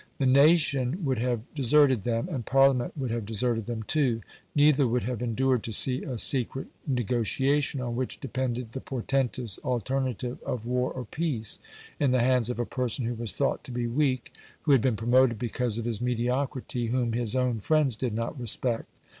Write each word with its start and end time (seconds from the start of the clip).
The 0.17 0.25
nation 0.25 1.05
would 1.05 1.19
have 1.19 1.41
deserted 1.53 2.05
them, 2.05 2.27
and 2.27 2.43
Parliament 2.43 2.97
would 2.97 3.11
have 3.11 3.23
deserted 3.23 3.67
them, 3.67 3.83
too; 3.83 4.21
neither 4.55 4.87
would 4.87 5.03
have 5.03 5.21
endured 5.21 5.61
to 5.65 5.71
see 5.71 6.01
a 6.01 6.17
secret 6.17 6.65
negotiation, 6.87 7.79
on 7.81 7.95
which 7.95 8.19
depended 8.19 8.71
the 8.71 8.81
portentous 8.81 9.59
alternative 9.59 10.41
of 10.41 10.65
war 10.65 10.91
or 10.91 11.05
peace, 11.05 11.59
in 11.99 12.09
the 12.09 12.21
hands 12.21 12.49
of 12.49 12.57
a 12.59 12.65
person 12.65 13.05
who 13.05 13.13
was 13.13 13.31
thought 13.31 13.63
to 13.65 13.71
be 13.71 13.85
weak 13.85 14.33
who 14.63 14.71
had 14.71 14.81
been 14.81 14.97
promoted 14.97 15.37
because 15.37 15.77
of 15.77 15.85
his 15.85 16.01
mediocrity 16.01 16.87
whom 16.87 17.13
his 17.13 17.35
own 17.35 17.59
friends 17.59 17.95
did 17.95 18.15
not 18.15 18.39
respect. 18.39 18.87